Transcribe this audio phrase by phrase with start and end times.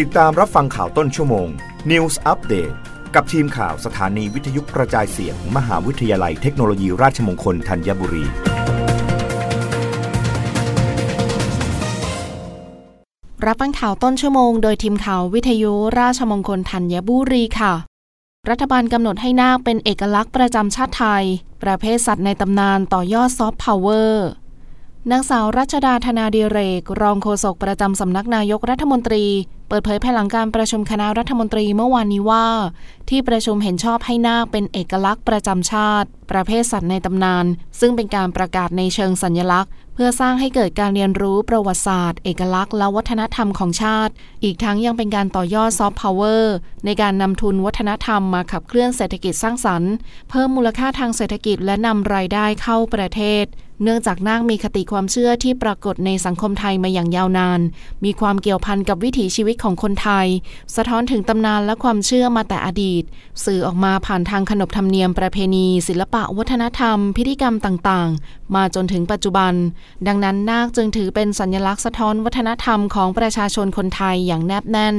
[0.00, 1.48] ติดตามรับฟังข่าวต้นชั่วโมง
[1.90, 2.74] News Update
[3.14, 8.24] กับทีมข่าวสถานีวิทยุกระจายเสียงมมหาวิทยาลัยเทคโนโลยีราชมงคลธัญบุรี
[13.46, 17.74] รับฟังข่าวต้นชั่วโมงโดยทีมข่าววิทยุราชมงคลธัญบุรีค่ะ
[18.50, 21.24] รัฐบาลกำหนดให้นาคเป็นเอกลักษณ์ประจำชาติไทย
[21.62, 24.28] ประเภทสัตว์ในตำนานต่อยอดซอฟต์พาวเวอร์
[25.10, 29.24] นางสาวรัชดาธนาดีเรก รองโฆษกประจำสำนักนายกรัฐมนตรี
[29.74, 32.46] ปิดเผยภายหลังการประชุมคณะรัฐมนตรีเมื่อวานนี้ว่า
[33.08, 37.44] ที่ประชุมเห็นชอบให้นาคเป็นเอกลักษณ์ประจำชาติ ประเภทสัตว์ในตำนาน
[37.80, 44.12] ซึ่งเป็นการประกาศในเชิงสัญลักษณ์ เพื่อสร้างให้เกิดการเรียนรู้ประวัติศาสตร์ เอกลักษณ์และวัฒนธรรมของชาติ
[44.44, 46.54] อีกทั้งยังเป็นการต่อยอดซอฟต์พาวเวอร์
[46.84, 49.92] ในการนำทุนวัฒนธรรมมาขับเคลื่อนเศรษฐกิจสร้างสรรค์
[50.30, 53.46] เพิ่มมูลค่าทางเศรษฐกิจและนำรายได้เข้าประเทศ
[53.82, 57.60] เนื่องจากนาคมีคติความเชื่อที่ปรากฏในสังคมไทยมาอย่างยาวนาน
[58.04, 60.26] มีความเกี่ยวพันกับวิถีชีวิตของคนไทย
[60.76, 63.02] สะท้อนถึงตำนานและความเชื่อมาแต่อดีต
[63.44, 69.52] สื่อออกมาผ่านทางขนบธรรมเนียมประเพณี ศิลปะวัฒนธรรม พิธีกรรมต่างๆ มาจนถึงปัจจุบัน
[70.06, 74.96] ดังนั้นนาคจึงถือเป็นสัญลักษณ์สะท้อนวัฒนธรรมของประชาชนคนไทยอย่างแนบแน่น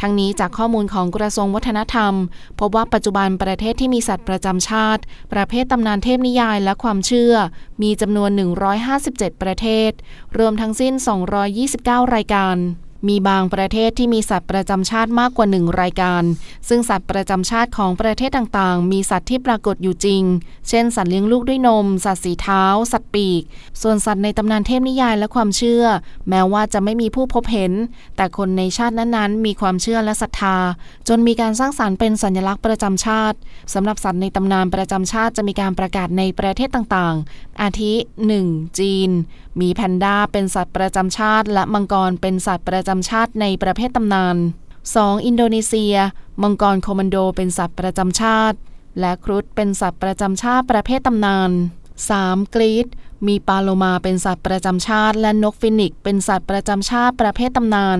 [0.00, 2.12] ทั้งนี้จากข้อมูลของกระทรวงวัฒนธรรม
[2.60, 7.34] พบว่าปัจจุบันประเทศที่มีสัตว์ประจำชาติ ประเภทตำนานเทพนิยายและความเชื่อ
[7.82, 8.30] มีจำนวน
[8.86, 9.90] 157 ประเทศ
[10.38, 10.92] รวมทั้งสิ้น
[11.54, 12.58] 229 รายการ
[13.08, 16.22] มีบางประเทศที่มีสัตว์ประจำชาติมากกว่าหนึ่งรายการ
[16.68, 20.22] ซึ่งสัตว์ประจำชาติของประเทศต่างๆ มีสัตว์ที่ปรากฏอยู่จริง
[20.68, 23.42] เช่น สัตว์เลี้ยงลูกด้วยนม สัตว์สีเท้า สัตว์ปีก
[23.82, 25.84] ส่วนสัตว์ในตำนานเทพนิยายและความเชื่อ
[26.28, 27.72] แม้ว่าจะไม่มีผู้พบเห็น
[28.16, 30.56] แต่คนในชาตินั้นๆ มีความเชื่อและศรัทธา
[31.08, 33.36] จนมีการสร้างสารรค์เป็นสัญลักษณ์ประจำชาติ
[33.74, 37.92] สำหรับสัตว์ในตำนานประจำชาติจะมีการประกาศในประเทศต่างๆ อาทิ
[38.36, 38.78] 1.
[38.78, 39.10] จีน
[39.60, 44.36] มีแพนด้าเป็นสัตว์ประจำชาติ และมังกรเป็นสัตว์ประจำำชาติในประเภทตำนาน
[44.80, 45.26] 2.
[45.26, 45.94] อินโดนีเซีย
[46.42, 48.58] มังกรโคมันโดเป็นสัตว์ประจำชาติ
[49.00, 51.50] และครุฑเป็นสัตว์ประจำชาติประเภทตำนาน
[52.02, 52.54] 3.
[52.54, 52.86] กรีด
[53.28, 57.98] มีปลาโลมาเป็นสัตว์ประจำชาติ และนกฟินิกเป็นสัตว์ประจำชาติประเภทตำนาน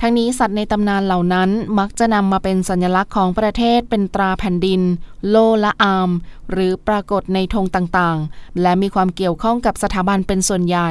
[0.00, 4.80] ทั้งนี้สัตว์ในตำนานเหล่านั้นมักจะนำมาเป็นสัญลักษณ์ของประเทศเป็นตราแผ่นดิน
[5.28, 6.10] โลและอาม
[6.50, 10.90] หรือปรากฏในธงต่างๆ และมีความเกี่ยวข้องกับสถาบันเป็นส่วนใหญ่